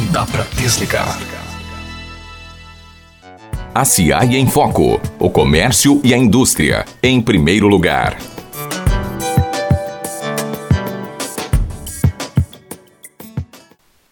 [0.00, 1.18] não dá para desligar.
[3.74, 4.98] A CIAI em Foco.
[5.18, 6.86] O comércio e a indústria.
[7.02, 8.16] Em primeiro lugar.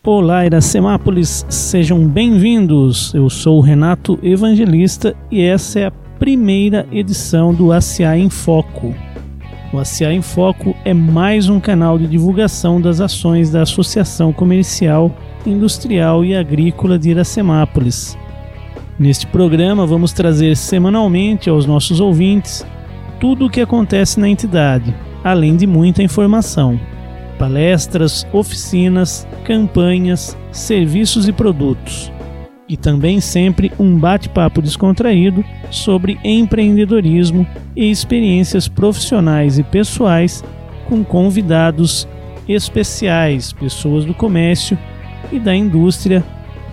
[0.05, 3.15] Olá, Iracemápolis, sejam bem-vindos.
[3.15, 8.95] Eu sou o Renato Evangelista e essa é a primeira edição do ACA em Foco.
[9.73, 15.15] O ACA em Foco é mais um canal de divulgação das ações da Associação Comercial,
[15.47, 18.17] Industrial e Agrícola de Iracemápolis.
[18.99, 22.67] Neste programa, vamos trazer semanalmente aos nossos ouvintes
[23.21, 26.79] tudo o que acontece na entidade, além de muita informação
[27.39, 32.13] palestras, oficinas, campanhas, serviços e produtos.
[32.69, 40.45] E também sempre um bate-papo descontraído sobre empreendedorismo e experiências profissionais e pessoais
[40.87, 42.07] com convidados
[42.47, 44.77] especiais, pessoas do comércio
[45.33, 46.25] e da indústria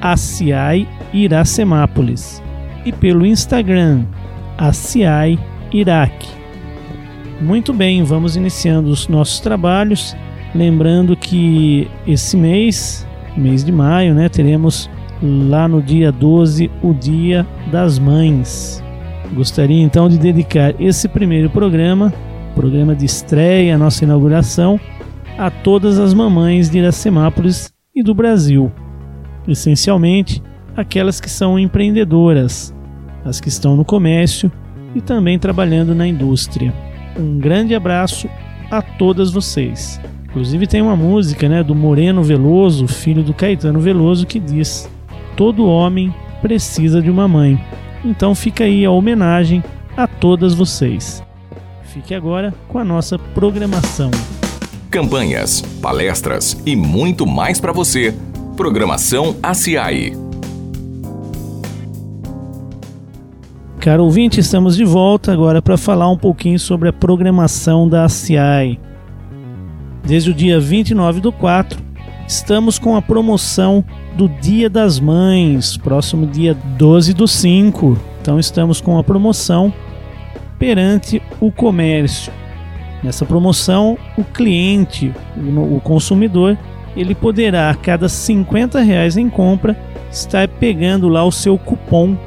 [0.00, 2.42] ACIAI Iracemápolis
[2.88, 4.04] e pelo Instagram
[4.56, 5.38] ACIAI
[5.70, 6.28] Iraque.
[7.40, 10.16] Muito bem, vamos iniciando os nossos trabalhos.
[10.54, 14.90] Lembrando que esse mês, mês de maio, né, teremos
[15.22, 18.82] lá no dia 12 o Dia das Mães.
[19.34, 22.12] Gostaria então de dedicar esse primeiro programa,
[22.54, 24.80] programa de estreia, nossa inauguração,
[25.36, 28.72] a todas as mamães de Iracemápolis e do Brasil.
[29.46, 30.42] Essencialmente,
[30.74, 32.74] aquelas que são empreendedoras,
[33.28, 34.50] as que estão no comércio
[34.94, 36.72] e também trabalhando na indústria
[37.18, 38.28] um grande abraço
[38.70, 40.00] a todas vocês.
[40.24, 44.88] Inclusive tem uma música, né, do Moreno Veloso, filho do Caetano Veloso, que diz:
[45.36, 47.60] "Todo homem precisa de uma mãe".
[48.04, 49.64] Então fica aí a homenagem
[49.96, 51.22] a todas vocês.
[51.82, 54.10] Fique agora com a nossa programação.
[54.90, 58.14] Campanhas, palestras e muito mais para você.
[58.56, 60.27] Programação ACI.
[63.88, 68.78] Caro ouvinte, estamos de volta agora para falar um pouquinho sobre a programação da ACI.
[70.04, 71.80] Desde o dia 29 do 4,
[72.26, 73.82] estamos com a promoção
[74.14, 77.98] do Dia das Mães, próximo dia 12 do 5.
[78.20, 79.72] Então estamos com a promoção
[80.58, 82.30] perante o comércio.
[83.02, 86.58] Nessa promoção, o cliente, o consumidor,
[86.94, 89.74] ele poderá a cada 50 reais em compra
[90.12, 92.18] estar pegando lá o seu cupom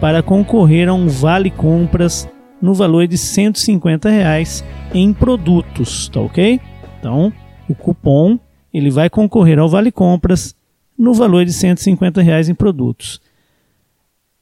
[0.00, 2.28] para concorrer a um vale compras
[2.60, 4.64] no valor de 150 reais
[4.94, 6.60] em produtos, tá ok?
[6.98, 7.32] Então,
[7.68, 8.38] o cupom
[8.72, 10.54] ele vai concorrer ao vale compras
[10.98, 13.20] no valor de 150 reais em produtos.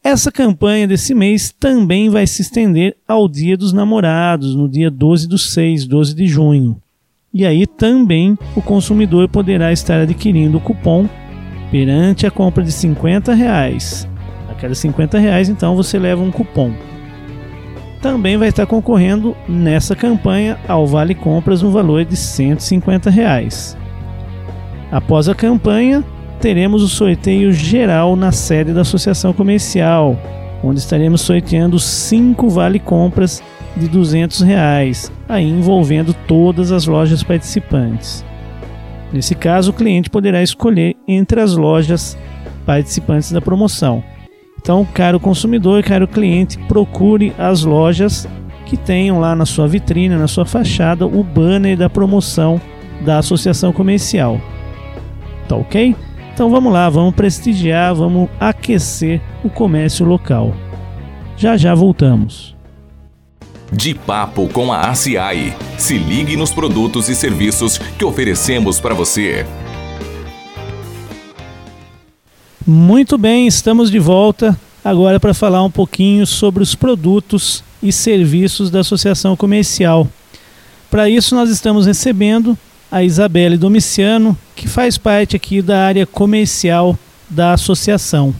[0.03, 5.26] Essa campanha desse mês também vai se estender ao Dia dos Namorados, no dia 12
[5.26, 6.81] do 6, 12 de junho.
[7.32, 11.09] E aí também o consumidor poderá estar adquirindo o cupom
[11.71, 14.06] perante a compra de 50 reais
[14.56, 16.72] a cada 50 reais, então você leva um cupom.
[18.00, 23.76] Também vai estar concorrendo nessa campanha ao Vale Compras no valor de 150 reais.
[24.92, 26.04] Após a campanha,
[26.41, 30.19] teremos o sorteio geral na sede da Associação Comercial,
[30.62, 33.42] onde estaremos sorteando 5 Vale Compras
[33.76, 38.25] de 200 reais, aí envolvendo todas as lojas participantes.
[39.12, 42.19] Nesse caso, o cliente poderá escolher entre as lojas
[42.66, 44.03] participantes da promoção.
[44.64, 48.26] Então, caro consumidor, caro cliente, procure as lojas
[48.64, 52.58] que tenham lá na sua vitrine, na sua fachada, o banner da promoção
[53.03, 54.41] da associação comercial.
[55.47, 55.94] Tá ok?
[56.32, 60.54] Então vamos lá, vamos prestigiar, vamos aquecer o comércio local.
[61.36, 62.56] Já já voltamos.
[63.71, 65.53] De papo com a ACI.
[65.77, 69.44] Se ligue nos produtos e serviços que oferecemos para você.
[72.66, 78.71] Muito bem, estamos de volta agora para falar um pouquinho sobre os produtos e serviços
[78.71, 80.09] da Associação Comercial.
[80.91, 82.57] Para isso, nós estamos recebendo
[82.91, 88.34] a Isabelle Domiciano, que faz parte aqui da área comercial da associação.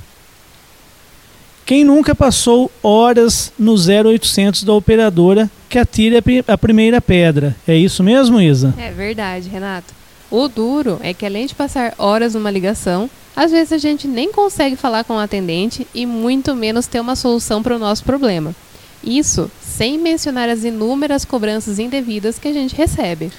[1.67, 6.17] Quem nunca passou horas no 0800 da operadora que atire
[6.47, 7.55] a primeira pedra?
[7.69, 8.73] É isso mesmo, Isa?
[8.79, 9.94] É verdade, Renato.
[10.36, 14.32] O duro é que além de passar horas numa ligação, Às vezes a gente nem
[14.32, 18.54] consegue falar com o atendente e muito menos ter uma solução para o nosso problema.
[19.02, 23.31] Isso sem mencionar as inúmeras cobranças indevidas que a gente recebe.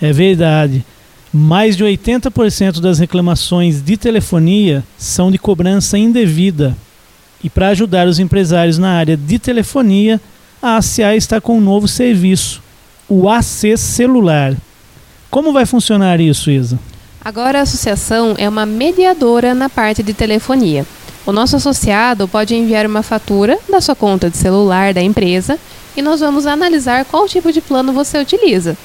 [0.00, 0.84] É verdade.
[1.32, 6.76] Mais de 80% das reclamações de telefonia são de cobrança indevida.
[7.42, 10.20] E para ajudar os empresários na área de telefonia,
[10.60, 12.62] a ACA está com um novo serviço,
[13.08, 14.54] o AC Celular.
[15.32, 16.78] Como vai funcionar isso, Isa?
[17.24, 20.84] Agora a associação é uma mediadora na parte de telefonia.
[21.24, 25.58] O nosso associado pode enviar uma fatura da sua conta de celular da empresa
[25.96, 28.76] e nós vamos analisar qual tipo de plano você utiliza.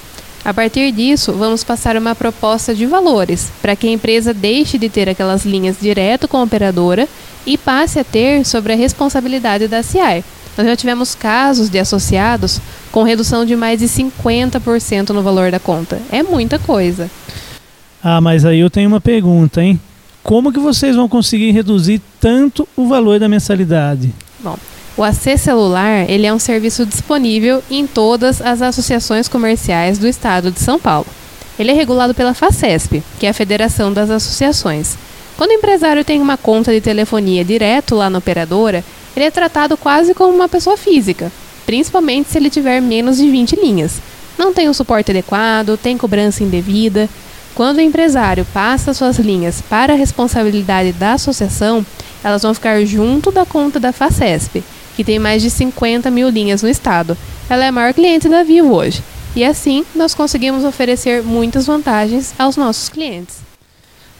[0.46, 4.88] A partir disso, vamos passar uma proposta de valores para que a empresa deixe de
[4.88, 7.10] ter aquelas linhas direto com a operadora
[7.46, 10.24] e passe a ter sobre a responsabilidade da CI.
[10.58, 12.62] Nós já tivemos casos de associados
[12.98, 16.02] com redução de mais de 50% no valor da conta.
[16.12, 17.12] É muita coisa.
[18.04, 19.80] Ah, mas aí eu tenho uma pergunta, hein?
[20.24, 24.12] Como que vocês vão conseguir reduzir tanto o valor da mensalidade?
[24.40, 24.58] Bom,
[24.98, 30.50] o AC Celular ele é um serviço disponível em todas as associações comerciais do estado
[30.50, 31.06] de São Paulo.
[31.60, 34.98] Ele é regulado pela FACESP, que é a Federação das Associações.
[35.38, 38.84] Quando o empresário tem uma conta de telefonia direto lá na operadora,
[39.16, 41.32] ele é tratado quase como uma pessoa física,
[41.68, 44.02] principalmente se ele tiver menos de 20 linhas.
[44.40, 47.08] Não tem o suporte adequado, tem cobrança indevida,
[47.58, 51.84] quando o empresário passa suas linhas para a responsabilidade da associação,
[52.24, 54.64] elas vão ficar junto da conta da FACESP,
[54.96, 57.18] que tem mais de 50 mil linhas no estado.
[57.50, 59.02] Ela é a maior cliente da Vivo hoje.
[59.36, 63.38] E assim, nós conseguimos oferecer muitas vantagens aos nossos clientes.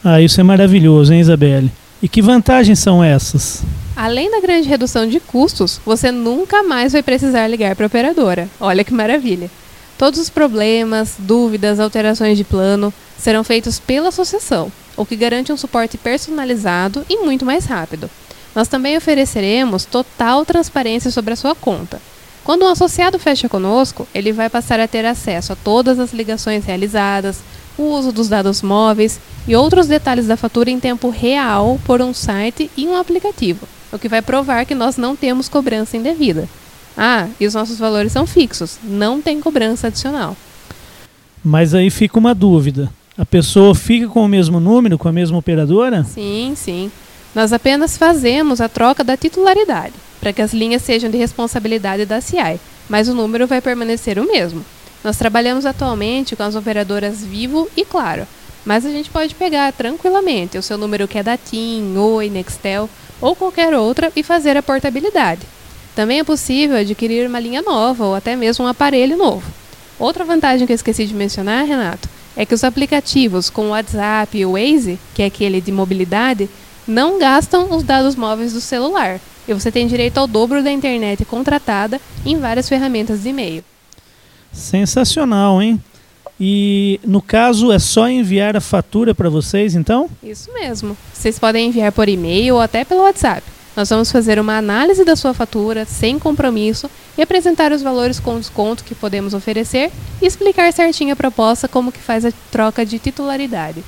[0.04, 1.72] Ah, isso é maravilhoso, hein, Isabelle?
[2.02, 3.64] E que vantagens são essas?
[3.96, 8.48] Além da grande redução de custos, você nunca mais vai precisar ligar para a operadora.
[8.60, 9.50] Olha que maravilha!
[9.98, 15.58] Todos os problemas, dúvidas, alterações de plano serão feitos pela associação, o que garante um
[15.58, 18.08] suporte personalizado e muito mais rápido.
[18.54, 22.00] Nós também ofereceremos total transparência sobre a sua conta.
[22.44, 26.64] Quando um associado fecha conosco, ele vai passar a ter acesso a todas as ligações
[26.64, 27.40] realizadas,
[27.78, 32.14] o uso dos dados móveis e outros detalhes da fatura em tempo real por um
[32.14, 36.48] site e um aplicativo, o que vai provar que nós não temos cobrança indevida.
[36.98, 40.36] Ah, e os nossos valores são fixos, não tem cobrança adicional.
[41.44, 42.92] Mas aí fica uma dúvida.
[43.18, 46.04] A pessoa fica com o mesmo número, com a mesma operadora?
[46.04, 46.92] Sim, sim.
[47.34, 52.20] Nós apenas fazemos a troca da titularidade, para que as linhas sejam de responsabilidade da
[52.20, 52.60] CI,
[52.90, 54.66] mas o número vai permanecer o mesmo.
[55.04, 58.28] Nós trabalhamos atualmente com as operadoras Vivo e Claro,
[58.66, 62.90] mas a gente pode pegar tranquilamente o seu número que é da TIM, Oi, Nextel
[63.22, 65.42] ou qualquer outra e fazer a portabilidade.
[65.96, 69.50] Também é possível adquirir uma linha nova ou até mesmo um aparelho novo.
[69.98, 74.38] Outra vantagem que eu esqueci de mencionar, Renato, é que os aplicativos como o WhatsApp
[74.38, 76.48] e o Waze, que é aquele de mobilidade,
[76.88, 79.20] não gastam os dados móveis do celular.
[79.48, 83.64] E você tem direito ao dobro da internet contratada em várias ferramentas de e-mail.
[84.52, 85.82] Sensacional, hein?
[86.40, 90.10] E no caso é só enviar a fatura para vocês, então?
[90.22, 90.96] Isso mesmo.
[91.14, 93.44] Vocês podem enviar por e-mail ou até pelo WhatsApp.
[93.76, 98.40] Nós vamos fazer uma análise da sua fatura sem compromisso e apresentar os valores com
[98.40, 99.92] desconto que podemos oferecer
[100.22, 103.84] e explicar certinho a proposta como que faz a troca de titularidade.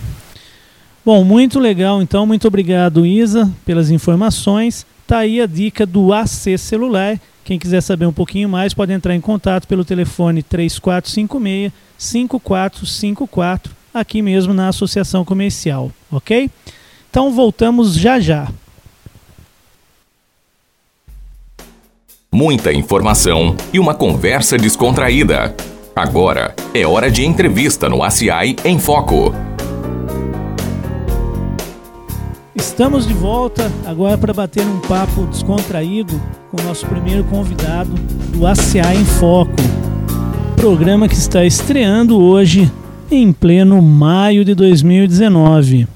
[1.04, 4.86] Bom, muito legal então, muito obrigado Isa pelas informações.
[5.08, 7.20] Tá aí a dica do AC Celular.
[7.50, 14.22] Quem quiser saber um pouquinho mais pode entrar em contato pelo telefone 3456 5454 aqui
[14.22, 16.48] mesmo na Associação Comercial, ok?
[17.10, 18.50] Então voltamos já já.
[22.32, 25.56] muita informação e uma conversa descontraída.
[25.96, 29.49] Agora é hora de entrevista no ACI em Foco.
[32.60, 37.90] Estamos de volta agora para bater um papo descontraído com o nosso primeiro convidado
[38.34, 39.56] do ACI em Foco.
[40.58, 42.70] Programa que está estreando hoje
[43.10, 45.88] em pleno maio de 2019.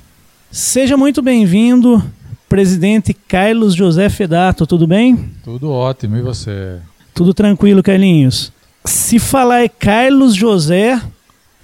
[0.50, 2.02] Seja muito bem-vindo,
[2.48, 5.32] presidente Carlos José Fedato, tudo bem?
[5.44, 6.78] Tudo ótimo, e você?
[7.14, 8.54] Tudo tranquilo, Carlinhos.
[8.86, 11.00] Se falar é Carlos José,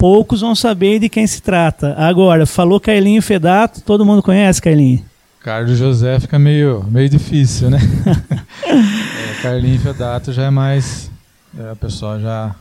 [0.00, 1.94] poucos vão saber de quem se trata.
[1.98, 5.04] Agora, falou Carlinho Fedato, todo mundo conhece Carlinho?
[5.42, 7.78] Carlos José fica meio, meio difícil, né?
[8.66, 11.10] é, Carlinho Fedato já é mais.
[11.58, 12.54] É, a pessoa já,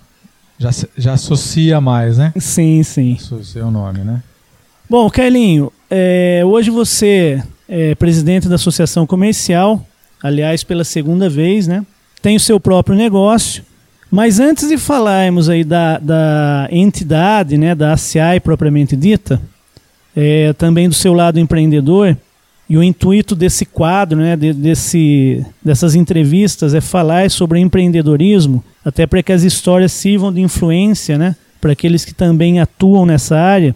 [0.58, 2.34] já, já associa mais, né?
[2.38, 3.14] Sim, sim.
[3.18, 4.22] Associa o nome, né?
[4.90, 9.86] Bom, Carlinho, é, hoje você é presidente da Associação Comercial,
[10.22, 11.86] aliás, pela segunda vez, né?
[12.22, 13.64] Tem o seu próprio negócio.
[14.12, 19.40] Mas antes de falarmos aí da, da entidade, né, da ACI propriamente dita,
[20.16, 22.18] é, também do seu lado empreendedor,
[22.72, 29.08] E o intuito desse quadro, né, de, desse, dessas entrevistas, é falar sobre empreendedorismo, até
[29.08, 33.76] para que as histórias sirvam de influência né, para aqueles que também atuam nessa área.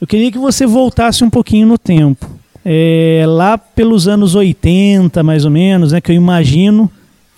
[0.00, 2.28] Eu queria que você voltasse um pouquinho no tempo.
[2.64, 6.90] É, lá pelos anos 80, mais ou menos, né, que eu imagino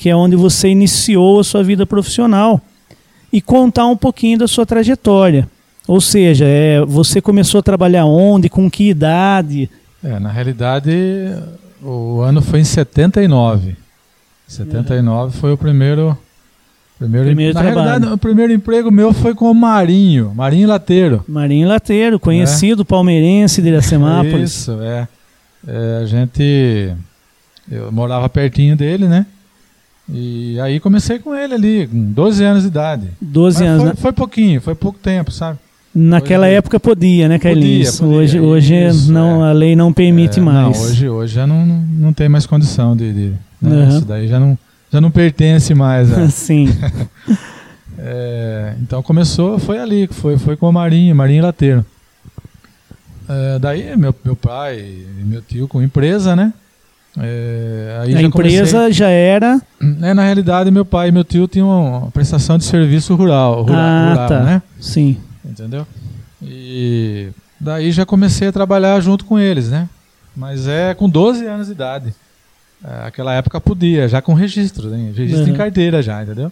[0.03, 2.61] que é onde você iniciou a sua vida profissional,
[3.33, 5.49] e contar um pouquinho da sua trajetória.
[5.87, 9.71] Ou seja, é, você começou a trabalhar onde, com que idade?
[10.03, 10.91] É, na realidade,
[11.81, 13.77] o ano foi em 79.
[14.49, 16.19] 79 foi o primeiro.
[16.99, 17.87] Primeiro, Primeiro na trabalho.
[17.87, 21.25] realidade, o primeiro emprego meu foi com o Marinho, Marinho Lateiro.
[21.29, 24.51] Marinho Lateiro, conhecido palmeirense de Iracemápolis.
[24.51, 25.07] Isso, é.
[25.65, 26.93] É, A gente.
[27.71, 29.27] Eu morava pertinho dele, né?
[30.09, 33.09] E aí comecei com ele ali, com 12 anos de idade.
[33.21, 33.83] 12 Mas anos.
[33.83, 33.95] foi, né?
[33.97, 35.59] foi pouquinho, foi pouco tempo, sabe?
[35.95, 38.01] Naquela Hoje- época podia, né, Carlinhos?
[38.01, 39.51] Podia, podia, hoje hoje isso, não, é.
[39.51, 40.79] a lei não permite É, mais.
[40.79, 43.13] Não, hoje, hoje já não, não, não tem mais condição de.
[43.13, 43.83] de né?
[43.85, 43.89] Aham.
[43.89, 44.59] Isso daí já não,
[44.91, 46.13] já não pertence mais.
[46.13, 46.69] a- Sim.
[48.05, 51.85] É, então começou, foi ali, foi, foi com o Marinho, Marinho Lateiro.
[53.29, 56.53] É, daí meu, meu pai e meu tio com empresa, né?
[57.19, 59.61] É, a já empresa já era.
[59.79, 61.69] comecei- é, na realidade, meu pai e meu tio tinham
[62.01, 64.41] uma prestação de serviço rural, rural, ah, rural, tá.
[64.41, 64.63] né?
[64.81, 65.19] Sim.
[65.45, 65.87] Entendeu?
[66.43, 67.29] E
[67.61, 69.89] daí já comecei a trabalhar junto com eles, né?
[70.35, 72.15] Mas é com 12 anos de idade.
[72.83, 75.13] É, Aquela época podia, já com registro, né?
[75.15, 75.57] registro em Uhum.
[75.57, 76.51] carteira já, entendeu?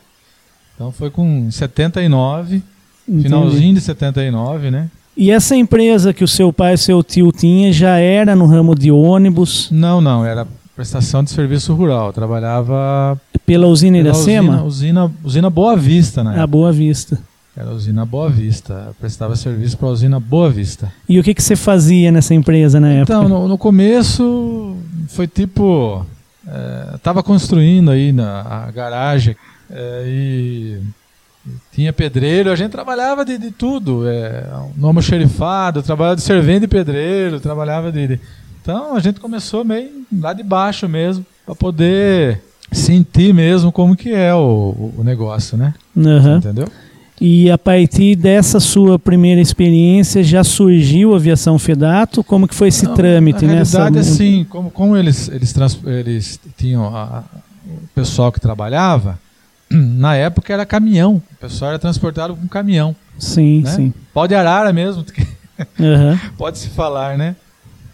[0.75, 2.62] Então foi com 79,
[3.09, 3.25] entendi.
[3.25, 4.88] finalzinho de 79, né?
[5.21, 8.75] E essa empresa que o seu pai e seu tio tinha já era no ramo
[8.75, 12.11] de ônibus Não, não, era prestação de serviço rural.
[12.11, 14.62] Trabalhava pela usina pela Iracema?
[14.62, 16.41] usina, usina, usina Boa Vista, né?
[16.41, 17.19] A Boa Vista.
[17.55, 18.85] Era a usina Boa Vista.
[18.87, 20.91] Eu prestava serviço para a usina Boa Vista.
[21.07, 23.12] E o que, que você fazia nessa empresa na época?
[23.12, 24.75] Então, no, no começo
[25.09, 26.03] foi tipo.
[26.49, 29.37] É, tava construindo aí na a garagem
[29.71, 30.79] é, e
[31.73, 34.09] tinha pedreiro, a gente trabalhava de, de tudo.
[34.09, 34.45] É,
[34.76, 38.21] no almoxerifado, trabalhava de servente de pedreiro, trabalhava de, de-
[38.62, 39.88] Então a gente começou meio
[40.21, 42.40] lá de baixo mesmo, para poder
[42.73, 45.75] sentir mesmo como que é o, o- negócio, né?
[45.97, 46.37] Aham.
[46.38, 46.69] Entendeu?
[47.21, 52.25] E a partir dessa sua primeira experiência já surgiu a aviação Fedato?
[52.25, 53.54] Como que foi esse Não, trâmite, na né?
[53.57, 57.25] realidade, Essa- assim, como, como eles, eles, trans- eles tinham a- a-
[57.66, 59.19] o pessoal que trabalhava,
[59.71, 61.23] na época era caminhão.
[61.33, 62.95] O pessoal era transportado com caminhão.
[63.19, 63.71] Sim, né?
[63.71, 63.95] sim.
[64.12, 65.05] Pau de arara mesmo,
[65.79, 66.19] Aham.
[66.37, 67.37] pode se falar, né?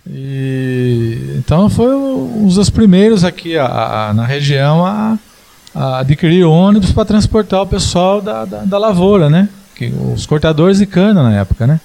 [0.09, 5.18] E, então foi um dos primeiros aqui a- a- na região a,
[5.75, 9.49] a adquirir ônibus para transportar o pessoal da, da, da lavoura, né?
[9.75, 11.80] Que, os cortadores de cana na época, né?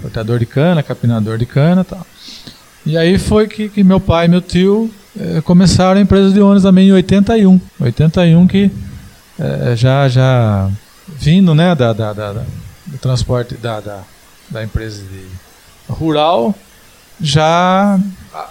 [0.00, 2.06] Cortador de cana, capinador de cana e tal.
[2.86, 4.88] E aí foi que, que meu pai e meu tio
[5.18, 7.60] eh, começaram a empresa de ônibus também em 81.
[7.80, 8.70] 81 que
[9.38, 10.68] eh, já, já
[11.18, 12.42] vindo né, da, da, da- da-
[12.86, 13.98] do transporte da, da,
[14.50, 15.02] da empresa
[15.88, 16.54] rural,
[17.20, 17.98] já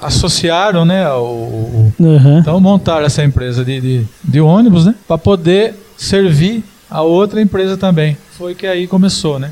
[0.01, 2.39] associaram né, o, Aham.
[2.39, 4.95] então montaram essa empresa de, de, de ônibus, né?
[5.07, 8.17] Para poder servir a outra empresa também.
[8.37, 9.51] Foi que aí começou, né?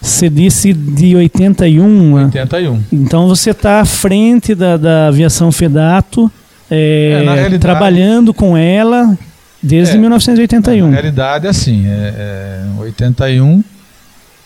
[0.00, 2.16] Você disse de 81.
[2.16, 2.24] né?
[2.24, 2.82] 81.
[2.92, 6.30] Então você está à frente da, da aviação Fedato,
[6.70, 7.22] é,
[7.54, 9.16] É, trabalhando com ela
[9.62, 9.98] desde É.
[9.98, 10.86] 1981.
[10.88, 13.62] Na realidade, assim, é, é, 81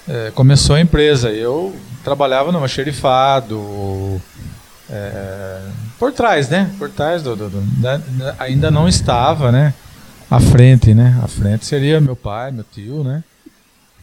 [0.08, 1.30] é, começou a empresa.
[1.30, 4.20] Eu trabalhava no xerifado,
[4.90, 5.58] é,
[5.98, 6.70] por trás, né?
[6.78, 9.72] Por trás do, do- do- da- da- ainda não estava, né?
[10.30, 11.18] À frente, né?
[11.22, 13.22] À frente seria meu pai, meu tio, né?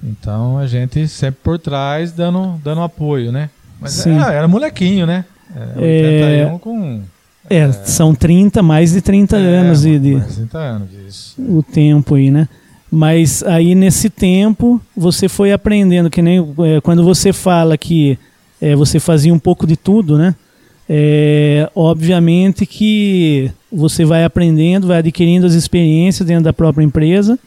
[0.03, 3.49] Então a gente sempre por trás dando, dando apoio, né?
[3.79, 5.25] Mas era, era molequinho, né?
[5.55, 7.01] É, É, 81 com
[7.49, 11.35] É, são 30, mais de 30 anos de, de- mais 30 anos, isso.
[11.41, 12.47] o tempo aí, né?
[12.89, 18.17] Mas aí nesse tempo você foi aprendendo, que nem é, quando você fala que
[18.61, 20.35] é, você fazia um pouco de tudo, né?
[20.89, 27.39] É, obviamente que você vai aprendendo, vai adquirindo as experiências dentro da própria empresa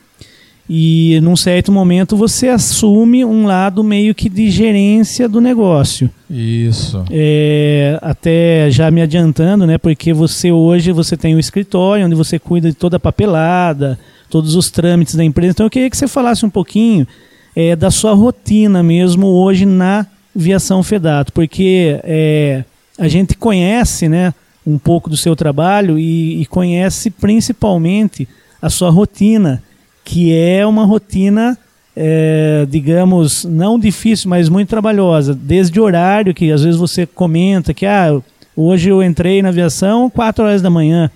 [0.69, 6.11] e num certo momento você assume um lado meio que de gerência do negócio.
[6.31, 7.05] Isso.
[7.11, 9.77] É, até já me adiantando, né?
[9.77, 13.99] Porque você hoje você tem um escritório onde você cuida de toda a papelada,
[14.31, 15.53] todos os trâmites da empresa.
[15.53, 17.07] Então eu queria que você falasse um pouquinho
[17.55, 22.65] é, da sua rotina mesmo hoje na Viação Fedato, porque é,
[22.99, 24.33] a gente conhece, né?
[24.67, 28.27] Um pouco do seu trabalho e, e conhece principalmente
[28.63, 29.63] a sua rotina,
[30.05, 31.59] que é uma rotina
[31.97, 35.33] é, digamos, não difícil, mas muito trabalhosa.
[35.33, 38.21] Desde horário, que às vezes você comenta que ah,
[38.57, 41.11] Hoje eu entrei na aviação 4 horas da manhã.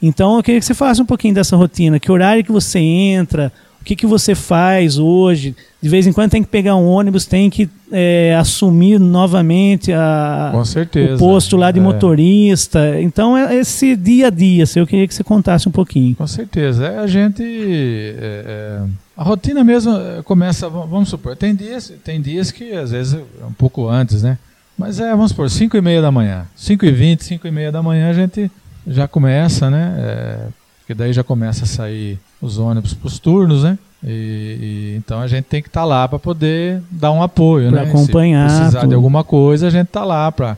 [0.00, 1.98] Então eu queria que você faça um pouquinho dessa rotina.
[1.98, 3.52] Que horário que você entra,
[3.88, 5.56] que, que você faz hoje.
[5.80, 10.50] De vez em quando tem que pegar um ônibus, tem que é, assumir novamente a,
[10.52, 11.14] Com certeza.
[11.14, 11.82] o posto lá de É.
[11.82, 13.00] motorista.
[13.00, 14.64] Então é esse dia a dia.
[14.64, 16.14] assim, Eu queria que você contasse um pouquinho.
[16.16, 16.86] Com certeza.
[16.86, 17.42] É, a gente.
[17.42, 18.80] é, é,
[19.16, 23.44] a rotina mesmo é, começa, vamos supor, tem dias, tem dias que às vezes é
[23.46, 24.38] um pouco antes, né?
[24.78, 26.46] Mas é, vamos supor, 5 e meia da manhã.
[26.54, 28.48] 5 e 20, 5 e meia da manhã a gente
[28.86, 29.94] já começa, né?
[29.98, 30.38] É,
[30.80, 33.78] porque daí já começa a sair os ônibus para os turnos, né?
[34.04, 37.82] E, e então a gente tem que estar lá para poder dar um apoio, Pra
[37.82, 37.88] né?
[37.88, 38.88] acompanhar Se precisar tudo.
[38.90, 40.56] de alguma coisa, a gente tá lá para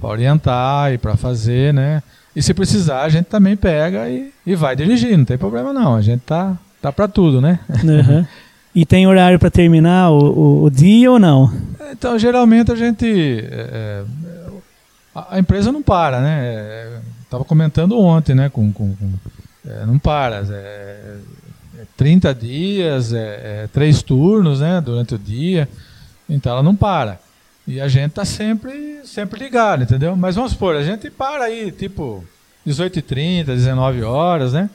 [0.00, 2.02] orientar e para fazer, né?
[2.34, 5.94] E se precisar, a gente também pega e, e vai dirigir, não tem problema não.
[5.94, 7.58] A gente tá, tá para tudo, né?
[7.70, 8.26] Aham.
[8.74, 11.52] E tem horário para terminar o, o- o dia ou não?
[11.90, 13.04] Então, geralmente a gente.
[13.06, 14.02] é, é,
[15.14, 17.00] a, a empresa não para, né?
[17.22, 18.48] Estava comentando ontem, né?
[18.48, 19.12] Com, com- com-
[19.66, 20.44] é, não para.
[20.50, 21.16] É,
[21.78, 23.18] é 30 dias, é,
[23.64, 24.80] é três turnos, né?
[24.80, 25.68] Durante o dia.
[26.28, 27.20] Então ela não para.
[27.66, 30.16] E a gente tá sempre, sempre ligado, entendeu?
[30.16, 32.24] Mas vamos supor, a gente para aí, tipo,
[32.66, 34.68] 18h30, 19 horas, né?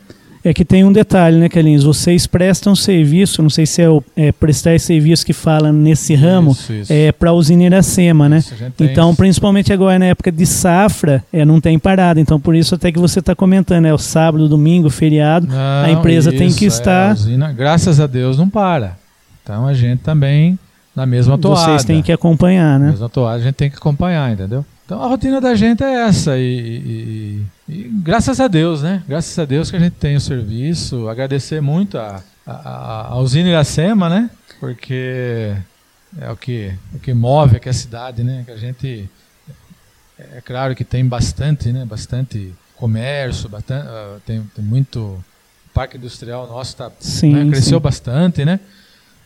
[0.43, 1.83] É que tem um detalhe, né, Carlinhos?
[1.83, 6.51] Vocês prestam serviço, não sei se é, o, é prestar serviço que fala nesse ramo,
[6.51, 6.93] Isso, isso.
[6.93, 8.37] é para a usina Iracema, né?
[8.39, 9.17] Isso, a Então, isso.
[9.17, 12.19] principalmente agora na época de safra, é, não tem parada.
[12.21, 15.47] Então, por isso até que você está comentando, é o sábado, domingo, feriado.
[15.51, 17.09] a Não, empresa tem que é, estar.
[17.11, 18.97] a usina, graças a Deus não para.
[19.43, 20.57] Então a gente também,
[20.95, 21.61] na mesma toada.
[21.61, 22.91] vocês têm que acompanhar, né?
[22.91, 24.65] mesma toada, a gente tem que acompanhar, entendeu?
[24.87, 26.37] Então a rotina da gente é essa.
[26.37, 29.03] E, e- e- graças a Deus, né?
[29.05, 31.09] Graças a Deus que a gente tem o serviço.
[31.09, 34.29] Agradecer muito a, a, a- a usina Iracema, né?
[34.61, 35.53] Porque
[36.19, 38.43] é o que, o que move aqui a cidade, né?
[38.45, 39.09] Que a gente.
[40.17, 41.83] É claro que tem bastante, né?
[41.85, 44.99] Bastante comércio, bastante, ah, tem, tem muito.
[44.99, 45.23] O
[45.73, 47.83] parque industrial nosso tá, Sim, né, cresceu sim.
[47.83, 48.59] bastante, né?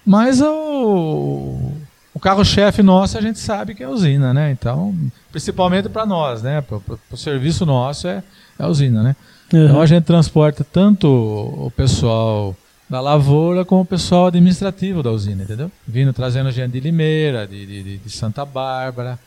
[0.06, 1.72] Mas o,
[2.13, 4.52] o carro-chefe nosso a gente sabe que é a usina, né?
[4.52, 4.93] Então,
[5.32, 6.62] principalmente para nós, né?
[6.62, 6.80] Para
[7.12, 8.24] o serviço nosso é,
[8.60, 9.15] é a usina, né?
[9.47, 9.82] Então Aham.
[9.82, 12.56] a gente transporta tanto o pessoal
[12.89, 15.71] da lavoura como o pessoal administrativo da usina, entendeu?
[15.88, 19.17] Vindo trazendo gente de Limeira, de, de, de- de Santa Bárbara,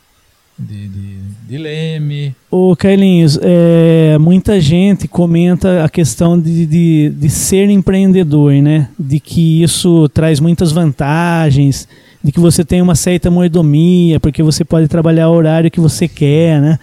[0.59, 1.17] de, de,
[1.49, 2.37] de Leme.
[2.51, 8.89] Ô Carlinhos, é, muita gente comenta a questão de, de, de ser empreendedor, né?
[8.99, 11.89] De que isso traz muitas vantagens,
[12.25, 16.09] de que você tem uma certa mordomia, porque você pode trabalhar o horário que você
[16.09, 16.79] quer, né?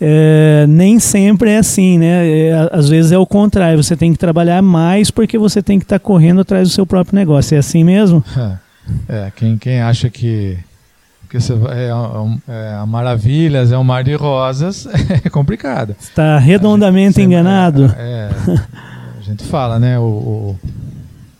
[0.00, 2.28] É, nem sempre é assim, né?
[2.28, 5.84] É, às vezes é o contrário, você tem que trabalhar mais porque você tem que
[5.84, 7.54] estar correndo atrás do seu próprio negócio.
[7.54, 8.24] É assim mesmo?
[9.08, 10.58] É, quem, quem acha que,
[11.30, 11.90] que você é,
[12.52, 14.88] é a maravilhas, é um mar de rosas,
[15.24, 15.94] é complicado.
[16.00, 17.84] Está redondamente enganado?
[17.96, 18.58] É, é,
[19.20, 19.96] a gente fala, né?
[20.00, 20.58] O, o-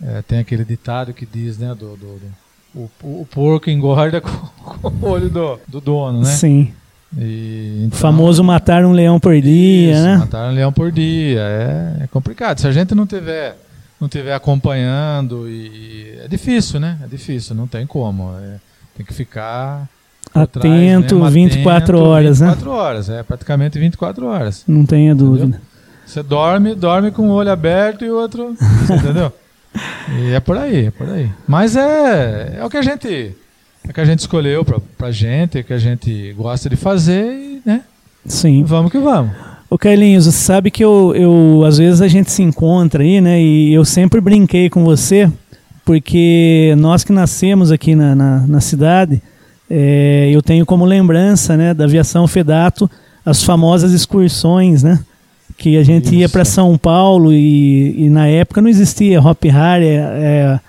[0.04, 1.68] é, tem aquele ditado que diz, né?
[1.70, 2.41] Do, do- do-
[2.74, 6.26] o, o porco engorda com, com o olho do, do dono, né?
[6.26, 6.72] Sim.
[7.16, 10.16] E, O então, famoso matar um leão por dia, isso, né?
[10.16, 11.40] Matar um leão por dia.
[11.40, 12.58] É, é complicado.
[12.58, 13.56] Se a gente não tiver,
[14.00, 16.98] não tiver acompanhando, e, é difícil, né?
[17.02, 18.34] É difícil, não tem como.
[18.38, 18.56] É,
[18.96, 19.88] tem que ficar
[20.32, 22.46] por trás Atento mesmo, 24 atento, horas, né?
[22.48, 24.64] 24 horas, é praticamente 24 horas.
[24.66, 25.44] Não tenha dúvida.
[25.44, 25.60] Entendeu?
[26.06, 28.54] Você dorme, dorme com o olho aberto e o outro.
[28.90, 29.32] Entendeu?
[30.18, 31.30] E é por aí, é por aí.
[31.46, 33.34] Mas é, é o que a gente.
[33.88, 37.32] É que a gente escolheu pra, pra gente, é que a gente gosta de fazer
[37.32, 37.82] e, né?
[38.24, 38.62] Sim.
[38.64, 39.32] Vamos que vamos.
[39.68, 43.40] Ô Carlinhos, você sabe que eu, eu, às vezes a gente se encontra aí, né?
[43.40, 45.30] E eu sempre brinquei com você,
[45.84, 49.20] porque nós que nascemos aqui na, na, na cidade,
[49.70, 52.88] é, eu tenho como lembrança, né, da aviação Fedato,
[53.24, 55.02] as famosas excursões, né?
[55.62, 56.32] Que a gente ia Isso.
[56.32, 60.60] para São Paulo e, e na época não existia Hop Hari, é, é,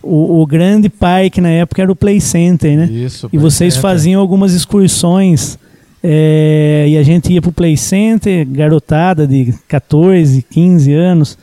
[0.00, 2.84] o, o grande parque na época era o Play Center, né?
[2.84, 3.28] Isso.
[3.32, 3.82] E vocês perfeito.
[3.82, 5.58] faziam algumas excursões
[6.00, 11.36] é, e a gente ia pro Play Center, garotada de 14, 15 anos,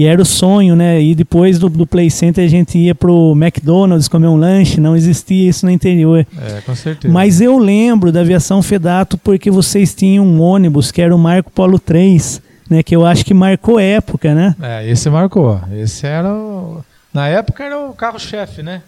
[0.00, 1.02] e era o sonho, né?
[1.02, 4.94] E depois do, do Play Center a gente ia pro McDonald's comer um lanche, não
[4.96, 6.26] existia isso no interior.
[6.40, 7.12] É, com certeza.
[7.12, 11.50] Mas eu lembro da aviação Fedato porque vocês tinham um ônibus que era o Marco
[11.50, 12.82] Polo 3, né?
[12.82, 14.54] Que eu acho que marcou época, né?
[14.62, 15.60] É, esse marcou.
[15.72, 16.84] Esse era o.
[17.12, 18.82] Na época era o carro-chefe, né?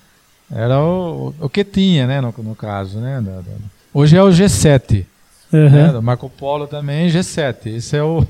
[0.53, 2.20] Era o, o que tinha, né?
[2.20, 3.20] No, no caso, né?
[3.25, 3.42] Da- da-
[3.92, 5.05] Hoje é o G7.
[5.53, 5.92] Aham.
[5.94, 6.01] né?
[6.01, 7.66] Marco Polo também G7.
[7.77, 8.25] Esse é o,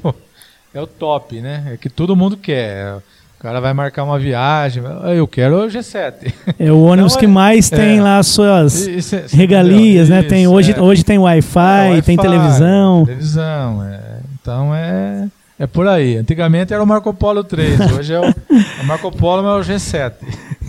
[0.75, 1.73] é o top, né?
[1.73, 2.95] É que todo mundo quer.
[3.39, 4.83] O cara vai marcar uma viagem,
[5.17, 6.31] eu quero o G7.
[6.59, 7.77] É o ônibus Então, que é- mais é.
[7.77, 10.23] tem lá as suas cê- cê regalias, entendeu?
[10.23, 10.29] né?
[10.29, 10.81] Tem, Isso, hoje, é.
[10.81, 13.07] hoje tem Wi-Fi, É, tem televisão.
[13.07, 14.01] Televisão, é.
[14.43, 15.27] Então é,
[15.59, 16.19] é por aí.
[16.19, 18.25] Antigamente era o Marco Polo 3, hoje é o,
[18.83, 20.13] o Marco Polo, mas é o G7.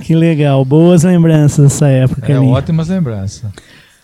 [0.01, 2.31] Que legal, boas lembranças dessa época.
[2.31, 3.43] É, ótimas lembranças.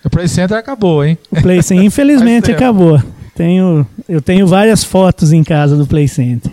[0.03, 1.17] O Play Center acabou, hein?
[1.31, 3.01] O Play Center, infelizmente, acabou.
[3.37, 6.51] Tenho, eu tenho várias fotos em casa do Play Center.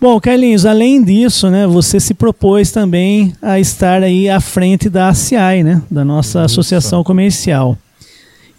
[0.00, 5.08] Bom, Carlinhos, além disso, né, você se propôs também a estar aí à frente da
[5.08, 6.46] ACI, né, da nossa Isso.
[6.46, 7.78] associação comercial.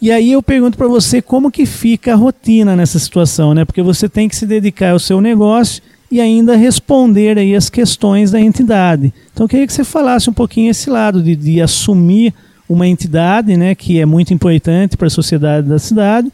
[0.00, 3.64] E aí eu pergunto para você como que fica a rotina nessa situação, né?
[3.64, 8.30] Porque você tem que se dedicar ao seu negócio e ainda responder aí as questões
[8.30, 9.12] da entidade.
[9.32, 12.34] Então eu queria que você falasse um pouquinho esse lado de, de assumir
[12.68, 16.30] uma entidade, né, que é muito importante para a sociedade da cidade.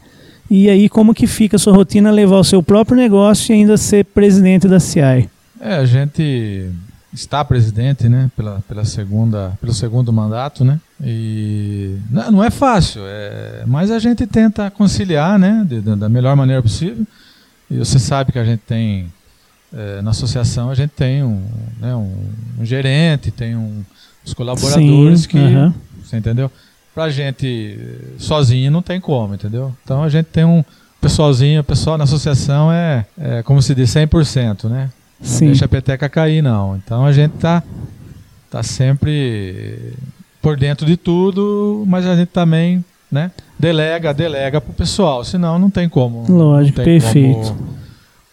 [0.55, 3.75] E aí como que fica a sua rotina levar o seu próprio negócio e ainda
[3.75, 5.27] ser presidente da CI?
[5.59, 6.69] É, a gente
[7.11, 13.01] está presidente, né, pela, pela segunda, pelo segundo mandato, né, e não, não é fácil,
[13.03, 17.03] é, mas a gente tenta conciliar, né, de- da- da melhor maneira possível.
[17.71, 19.11] E você sabe que a gente tem
[19.75, 21.41] é, na associação a gente tem um,
[21.81, 22.13] né, um,
[22.59, 23.83] um gerente, tem um,
[24.23, 25.73] os colaboradores Sim, que, aham.
[26.05, 26.51] você entendeu?
[26.93, 29.73] Pra gente eh, sozinho não tem como, entendeu?
[29.83, 30.63] Então a gente tem um
[31.01, 34.89] pessoalzinho, o pessoal na associação é, é como se diz, 100%, né?
[35.19, 35.45] Não Sim.
[35.47, 36.75] deixa a peteca cair, não.
[36.75, 37.63] Então a gente tá,
[38.49, 39.93] tá sempre
[40.41, 43.31] por dentro de tudo, mas a gente também, né?
[43.57, 46.25] Delega, delega pro pessoal, senão não tem como.
[46.29, 47.47] Lógico, tem perfeito.
[47.47, 47.75] Como,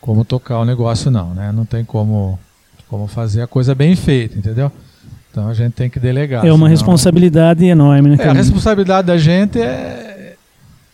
[0.00, 1.52] como tocar o negócio, não, né?
[1.52, 2.38] Não tem como,
[2.88, 4.70] como fazer a coisa bem feita, entendeu?
[5.30, 6.44] Então a gente tem que delegar.
[6.44, 8.16] É uma senão- responsabilidade enorme, né?
[8.18, 10.34] é, a responsabilidade da gente é,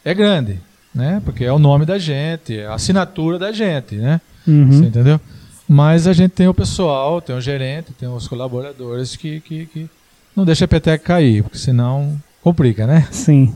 [0.05, 0.61] é grande,
[0.95, 1.23] né?
[1.25, 4.21] Porque é o nome da gente, é a assinatura da gente, né?
[4.47, 4.71] Uhum.
[4.71, 5.21] Você entendeu?
[5.69, 9.89] Mas a gente tem o pessoal, tem o gerente, tem os colaboradores que, que, que
[10.37, 13.09] não deixa a peteca cair, porque senão complica, né?
[13.11, 13.53] Sim,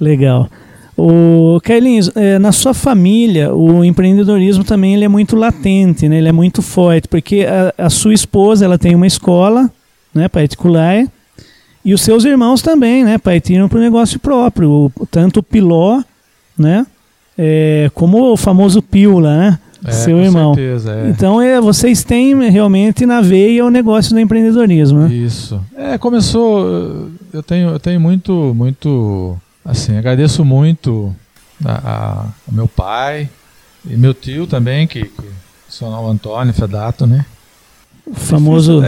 [0.00, 0.48] legal.
[0.96, 6.16] O Carlinhos, eh, na sua família, o empreendedorismo também ele é muito latente, né?
[6.16, 7.46] Ele é muito forte, porque
[7.78, 9.70] a, a sua esposa ela tem uma escola,
[10.16, 11.06] né, particular,
[11.84, 16.02] e os seus irmãos também, né, partiram para o negócio próprio, tanto o Piló,
[16.58, 16.84] né,
[17.38, 20.54] eh, como o famoso Pila, né, É, seu com irmão.
[20.54, 21.08] certeza, é.
[21.10, 25.14] Então é, vocês têm realmente na veia o negócio do empreendedorismo, né?
[25.14, 25.60] Isso.
[25.76, 27.08] É, começou.
[27.32, 29.36] Eu tenho, eu tenho muito, muito.
[29.64, 31.14] Assim, agradeço muito
[31.64, 33.28] a, a- ao meu pai
[33.88, 35.22] e meu tio também, que, que
[35.82, 37.24] o Antônio Fedato, né?
[38.06, 38.82] O famoso.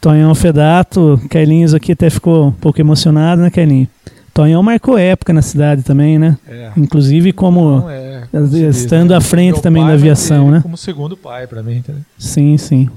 [0.00, 3.88] Tonhão Fedato, Carlinhos aqui até ficou um pouco emocionado, né, Carlinhos?
[4.32, 6.38] Tonhão marcou época na cidade também, né?
[6.48, 6.70] É.
[6.76, 7.84] Inclusive como.
[7.90, 8.22] É,
[8.70, 10.60] estando à frente também da aviação, né?
[10.62, 12.02] Como segundo pai para mim, entendeu?
[12.16, 12.88] Sim, sim.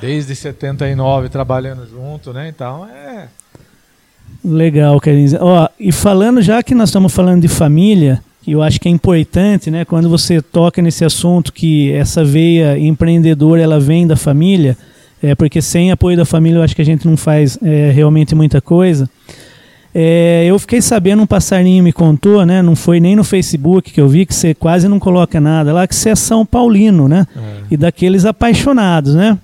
[0.00, 2.48] Desde 79 trabalhando junto, né?
[2.48, 3.26] Então é.
[4.44, 5.34] Legal, Carlinhos.
[5.34, 8.90] Ó, e falando, já que nós estamos falando de família, que eu acho que é
[8.90, 14.76] importante, né, quando você toca nesse assunto que essa veia empreendedora ela vem da família,
[15.22, 18.34] é porque sem apoio da família eu acho que a gente não faz é, realmente
[18.34, 19.08] muita coisa.
[19.94, 22.60] É, eu fiquei sabendo, um passarinho me contou, né?
[22.60, 25.86] Não foi nem no Facebook que eu vi que você quase não coloca nada lá,
[25.86, 27.26] que você é São Paulino, né?
[27.70, 29.38] E daqueles apaixonados, né?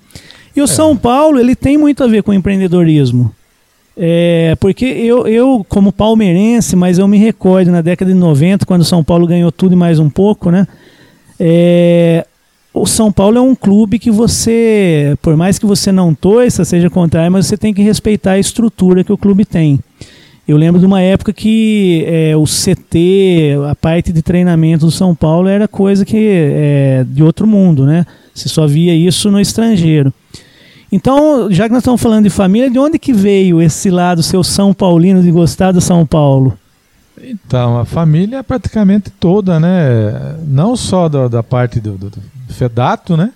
[0.55, 3.33] E o São Paulo, ele tem muito a ver com empreendedorismo.
[4.03, 8.81] É, porque eu, eu, como palmeirense, mas eu me recordo na década de 90, quando
[8.81, 10.67] o São Paulo ganhou tudo e mais um pouco, né?
[11.39, 12.25] É,
[12.73, 16.89] o São Paulo é um clube que você, por mais que você não torça, seja
[16.89, 19.79] contrário, mas você tem que respeitar a estrutura que o clube tem.
[20.47, 25.13] Eu lembro de uma época que é, o CT, a parte de treinamento do São
[25.13, 28.03] Paulo era coisa que é, de outro mundo, né?
[28.33, 30.11] Você só via isso no estrangeiro.
[30.91, 34.43] Então, já que nós estamos falando de família, de onde que veio esse lado seu
[34.43, 36.57] São Paulino de gostar do São Paulo?
[37.23, 40.35] Então, a família é praticamente toda, né?
[40.45, 43.31] Não só da, da parte do, do- do Fedato, né?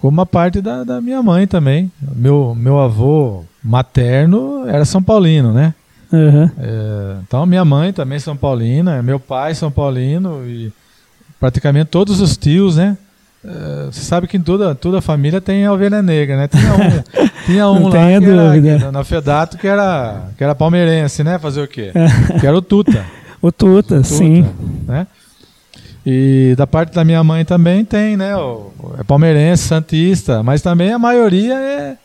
[0.00, 1.90] Como a parte da, da minha mãe também.
[2.16, 5.72] Meu, meu avô materno era São Paulino, né?
[6.12, 6.50] Aham.
[6.58, 10.70] É, então, minha mãe também São Paulina, meu pai São Paulino e
[11.40, 12.98] praticamente todos os tios, né?
[13.44, 16.48] É, você sabe que em toda, toda a família tem a ovelha negra, né?
[16.48, 21.24] Tinha um, tinha um lá que era, que, na Fedato que era, que era palmeirense,
[21.24, 21.38] né?
[21.38, 21.92] Fazer o quê?
[22.38, 23.04] que era o Tuta.
[23.40, 24.46] O Tuta, Tuta, sim.
[24.86, 25.06] Né?
[26.06, 28.36] E da parte da minha mãe também tem, né?
[28.36, 31.96] O, é palmeirense, santista, mas também a maioria é,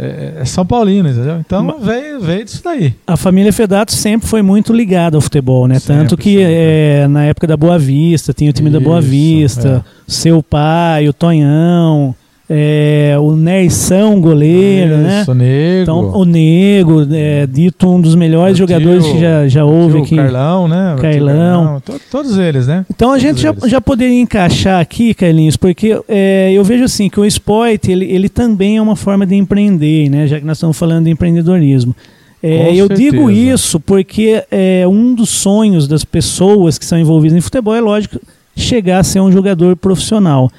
[0.00, 1.38] é, é São Paulino, entendeu?
[1.40, 2.94] Então veio, veio disso daí.
[3.06, 5.78] A família Fedato sempre foi muito ligada ao futebol, né?
[5.78, 9.08] Sempre, Tanto que é, na época da Boa Vista, tinha o time da Boa Isso,
[9.08, 12.14] Vista, seu pai, o Tonhão,
[12.52, 15.20] é, o Nerção, goleiro, né?
[15.22, 15.82] Isso, Nego.
[15.82, 20.16] Então, o Nego, é, dito um dos melhores O jogadores que já, já houve aqui.
[20.16, 20.96] Carlão, né?
[20.96, 21.80] O Carlão.
[21.80, 22.84] to- todos eles, né?
[22.90, 23.70] Então a Todos gente já, eles.
[23.70, 28.28] já poderia encaixar aqui, Carlinhos, porque é, eu vejo assim que o esporte ele, ele
[28.28, 30.26] também é uma forma de empreender, né?
[30.26, 31.94] Já que nós estamos falando de empreendedorismo.
[32.42, 37.40] É, eu digo isso porque é, um dos sonhos das pessoas que são envolvidas em
[37.40, 38.18] futebol é lógico
[38.56, 40.50] chegar a ser um jogador profissional.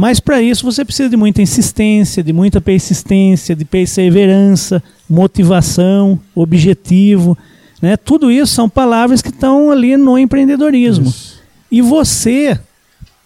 [0.00, 7.36] Mas para isso você precisa de muita insistência, de muita persistência, de perseverança, motivação, objetivo.
[7.82, 7.98] Né?
[7.98, 11.04] Tudo isso são palavras que estão ali no empreendedorismo.
[11.06, 11.38] Isso.
[11.70, 12.58] E você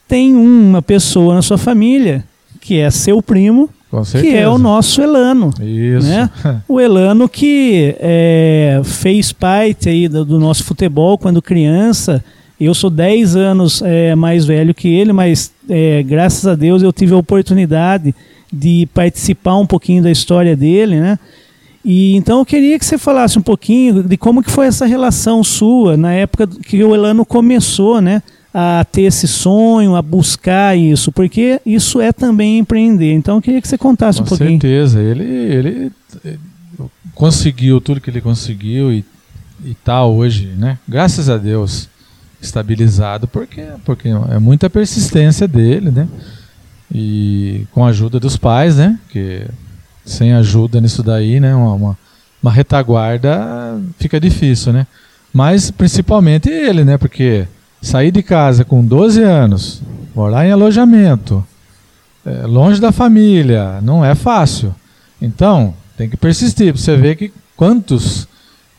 [0.08, 2.24] tem uma pessoa na sua família
[2.60, 3.70] que é seu primo,
[4.20, 5.50] que é o nosso Elano.
[5.60, 6.08] Isso.
[6.08, 6.28] né?
[6.66, 12.24] O Elano que é, fez parte aí do, do nosso futebol quando criança.
[12.60, 16.92] Eu sou 10 anos é, mais velho que ele, mas é, graças a Deus eu
[16.92, 18.14] tive a oportunidade
[18.52, 21.18] de participar um pouquinho da história dele, né?
[21.84, 25.44] E então eu queria que você falasse um pouquinho de como que foi essa relação
[25.44, 28.22] sua na época que o Elano começou, né,
[28.54, 33.12] a ter esse sonho, a buscar isso, porque isso é também empreender.
[33.12, 34.50] Então eu queria que você contasse Com um pouquinho.
[34.50, 35.00] certeza.
[35.02, 35.92] Ele, ele
[36.24, 36.40] ele
[37.14, 39.04] conseguiu tudo que ele conseguiu e,
[39.64, 40.78] e tá hoje, né?
[40.88, 41.88] Graças a Deus
[42.44, 46.08] estabilizado, porque, porque é muita persistência dele, né?
[46.92, 48.98] E com a ajuda dos pais, né?
[49.08, 49.46] Que
[50.04, 51.54] sem ajuda nisso daí, né?
[51.54, 51.98] Uma, uma,
[52.42, 54.86] uma retaguarda fica difícil, né?
[55.32, 56.96] Mas principalmente ele, né?
[56.96, 57.48] Porque
[57.82, 59.82] sair de casa com 12 anos,
[60.14, 61.44] morar em alojamento,
[62.24, 64.74] é, longe da família, não é fácil.
[65.20, 66.72] Então, tem que persistir.
[66.76, 68.28] Você vê que quantos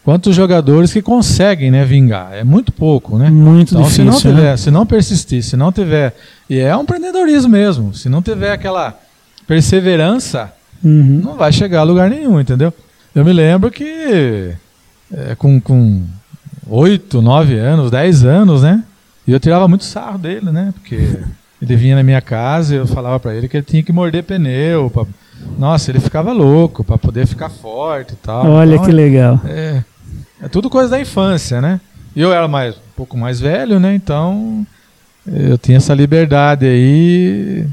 [0.06, 2.32] quantos jogadores que conseguem, né, vingar.
[2.34, 3.30] É muito pouco, né?
[3.30, 4.58] Muito Então, se não difícil, tiver, né?
[4.58, 6.15] se não persistir, se não tiver,
[6.50, 8.98] e é um empreendedorismo mesmo, se não tiver aquela
[9.48, 11.22] perseverança, Uhum.
[11.24, 12.72] não vai chegar a lugar nenhum, entendeu?
[13.15, 14.54] Eu me lembro que
[15.12, 16.04] é, com, com
[16.70, 18.84] 8, 9 anos, 10 anos, né?
[19.28, 20.72] E eu tirava muito sarro dele, né?
[20.76, 20.96] Porque
[21.62, 24.24] ele vinha na minha casa e eu falava pra ele que ele tinha que morder
[24.24, 24.89] pneu.
[24.91, 25.06] Pra...
[25.58, 28.46] Nossa, ele ficava louco pra poder ficar forte e tal.
[28.48, 29.39] Olha Então, que legal.
[29.46, 29.82] é,
[30.41, 31.80] é tudo coisa da infância, né?
[32.15, 33.93] Eu era mais, um pouco mais velho, né?
[33.93, 34.65] Então
[35.28, 37.67] eu tinha essa liberdade aí.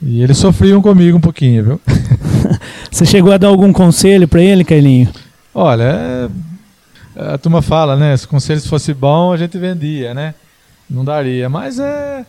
[0.00, 1.80] E eles sofriam comigo um pouquinho, viu?
[2.90, 5.08] Você chegou a dar algum conselho para ele, Carlinho?
[5.54, 6.28] Olha, é-
[7.14, 8.16] a turma fala, né?
[8.16, 10.34] Se o conselho fosse bom, a gente vendia, né?
[10.88, 11.48] Não daria.
[11.48, 12.24] Mas é,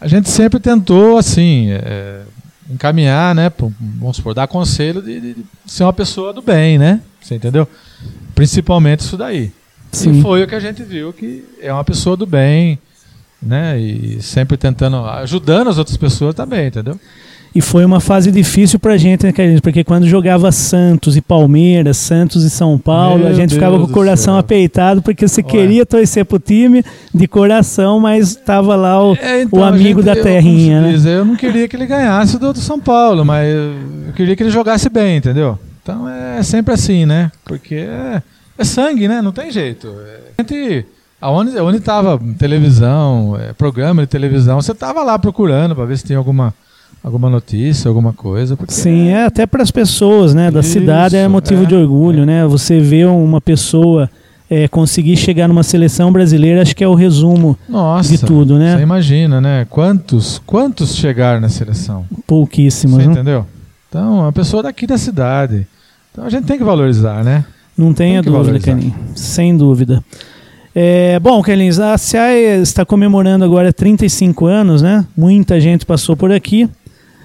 [0.00, 2.22] a gente sempre tentou, assim, é,
[2.70, 3.50] encaminhar, né?
[3.98, 7.00] Vamos supor, dar conselho de, de ser uma pessoa do bem, né?
[7.20, 7.68] Você entendeu?
[8.42, 9.50] Principalmente isso daí.
[10.04, 12.78] E foi o que a gente viu que é uma pessoa do bem,
[13.42, 13.78] né?
[13.78, 16.98] E sempre tentando, ajudando as outras pessoas também, entendeu?
[17.54, 19.60] E foi uma fase difícil pra gente, né, Carlinhos?
[19.60, 23.84] Porque quando jogava Santos e Palmeiras, Santos e São Paulo, a Meu gente ficava Deus
[23.84, 24.40] com o coração céu.
[24.40, 25.46] apeitado porque você Ué.
[25.48, 26.82] queria torcer pro time
[27.14, 30.98] de coração, mas tava lá o, É, o a amigo gente- da eu, terrinha, como
[30.98, 31.14] né?
[31.14, 34.50] Eu não queria que ele ganhasse do, do São Paulo, mas eu queria que ele
[34.50, 35.58] jogasse bem, entendeu?
[35.82, 37.30] Então é sempre assim, né?
[37.44, 38.22] Porque é,
[38.56, 39.20] é sangue, né?
[39.20, 39.88] Não tem jeito.
[39.88, 40.86] É, a gente,
[41.20, 46.04] aonde, onde tava televisão, é, programa de televisão, você tava lá procurando para ver se
[46.04, 46.54] tinha alguma,
[47.02, 48.56] alguma notícia, alguma coisa.
[48.68, 52.24] Sim, é até para as pessoas, né, da Isso, cidade é motivo é, de orgulho,
[52.24, 52.46] né?
[52.46, 54.08] Você vê uma pessoa
[54.48, 58.76] é, conseguir chegar numa seleção brasileira, acho que é o resumo Nossa, de tudo, né?
[58.76, 59.66] Você imagina, né?
[59.68, 62.04] Quantos, quantos chegaram na seleção?
[62.24, 63.12] pouquíssimos, Você né?
[63.12, 63.46] entendeu?
[63.92, 65.66] Então, é uma pessoa daqui da cidade.
[66.10, 67.44] Então a gente tem que valorizar, né?
[67.76, 68.72] Não tenha dúvida, valorizar.
[68.72, 68.94] Carlinhos.
[69.14, 70.02] Sem dúvida.
[70.74, 75.04] É, bom, Carlinhos, a CIAE está comemorando agora 35 anos, né?
[75.14, 76.70] Muita gente passou por aqui.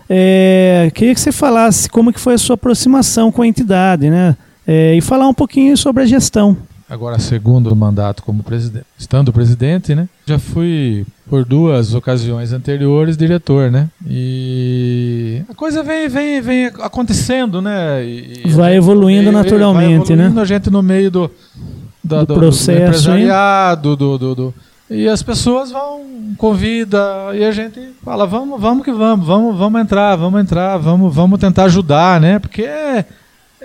[0.10, 4.36] É, queria que você falasse como que foi a sua aproximação com a entidade, né?
[4.68, 6.58] É, e falar um pouquinho sobre a gestão.
[6.90, 10.08] Agora, segundo mandato como presidente, estando presidente, né?
[10.26, 13.90] Já fui por duas ocasiões anteriores diretor, né?
[14.06, 18.06] E a coisa vem, vem, vem acontecendo, né?
[18.06, 20.42] E- e Vai evoluindo meio- naturalmente, vai evoluindo, né?
[20.42, 21.30] A gente no meio do,
[22.02, 22.88] da- Do processo, hein?
[22.88, 24.54] empresariado, do, do, do-
[24.90, 26.02] e as pessoas vão
[26.38, 26.98] convida
[27.34, 31.38] e a gente fala vamos, vamos que vamos, vamos, vamos entrar, vamos entrar, vamos, vamos
[31.38, 32.40] tentar ajudar, né?
[32.40, 32.66] Porque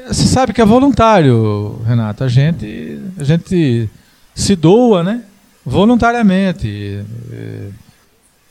[0.09, 2.25] você sabe que é voluntário, Renato.
[2.25, 3.89] A gente, a gente
[4.35, 5.23] se doa, né?
[5.65, 7.01] Voluntariamente.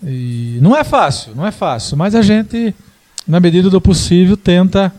[0.04, 2.73] E, não é fácil, não é fácil, mas a gente,
[3.27, 4.91] na medida do possível, tenta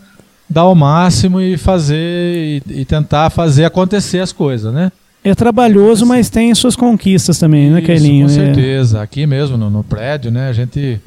[0.49, 4.91] dar o máximo e fazer e, e tentar fazer acontecer as coisas, né?
[5.23, 8.27] É trabalhoso, mas tem suas conquistas também, né, Isso, Carlinho?
[8.27, 9.01] Com É, certeza.
[9.01, 10.49] Aqui mesmo, no, no prédio, né?
[10.49, 10.99] A gente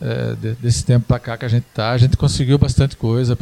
[0.00, 3.36] é, de, desse tempo para cá que a gente está, a gente conseguiu bastante coisa.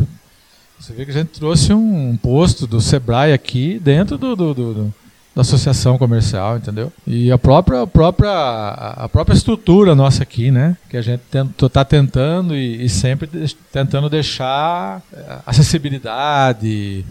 [0.85, 4.75] Você vê que a gente trouxe um, posto do Sebrae aqui dentro do, do, do,
[4.75, 4.95] do
[5.35, 6.93] da associação comercial, entendeu?
[7.07, 10.77] E a própria, a própria, a própria estrutura nossa aqui, né?
[10.91, 11.23] Que a gente
[11.59, 13.27] está tentando e, e, sempre
[13.73, 17.03] tentando deixar é, acessibilidade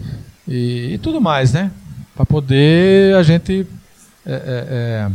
[0.46, 1.72] e, e tudo mais, né?
[2.14, 3.66] Para poder a gente
[4.24, 4.38] é, é,
[4.70, 5.10] é,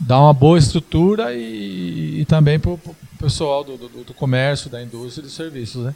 [0.00, 2.80] dar uma boa estrutura e, e também para o
[3.18, 5.94] pessoal do, do, do comércio, da indústria e dos serviços, né?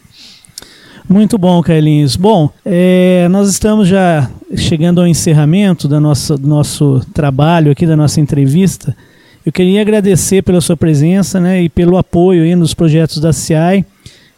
[1.09, 2.17] Muito bom, Carlinhos.
[2.17, 7.97] Bom, é, nós estamos já chegando ao encerramento da nossa, do nosso trabalho aqui, da
[7.97, 8.97] nossa entrevista.
[9.45, 13.85] Eu queria agradecer pela sua presença né, e pelo apoio aí nos projetos da CIAI.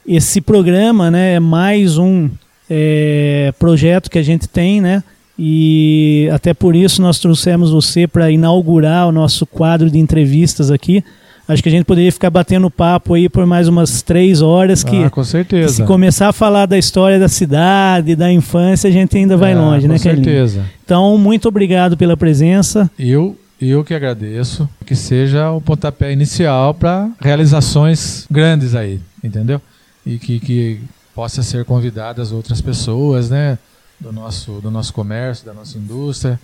[0.06, 2.28] Esse programa né, é mais um
[2.68, 5.02] é, projeto que a gente tem, né?
[5.38, 11.04] E até por isso nós trouxemos você para inaugurar o nosso quadro de entrevistas aqui.
[11.48, 14.82] Acho que a gente poderia ficar batendo papo aí por mais umas três horas.
[14.82, 15.74] Que, ah, com certeza.
[15.74, 19.54] Se começar a falar da história da cidade, da infância, a gente ainda vai é,
[19.54, 20.26] longe, né, Carlinhos?
[20.26, 20.64] Com certeza.
[20.84, 22.90] Então, muito obrigado pela presença.
[22.98, 24.68] Eu, eu que agradeço.
[24.84, 29.60] Que seja o pontapé inicial para realizações grandes aí, entendeu?
[30.04, 30.80] E que, que
[31.14, 33.56] possa ser convidadas outras pessoas, né?
[34.00, 36.38] Do nosso, do nosso comércio, da nossa indústria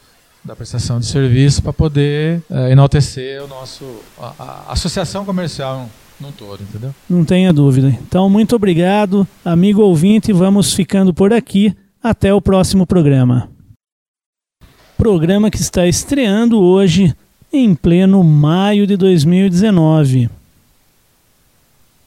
[0.44, 3.84] da prestação de serviço para poder é, enaltecer o nosso
[4.18, 5.88] a, a, associação comercial
[6.20, 6.94] num todo, entendeu?
[7.08, 7.88] Não tenha dúvida.
[7.88, 10.32] Então, muito obrigado, amigo ouvinte.
[10.32, 11.74] Vamos ficando por aqui.
[12.02, 13.48] Até o próximo programa.
[14.96, 17.14] Programa que está estreando hoje
[17.52, 20.28] em pleno maio de 2019.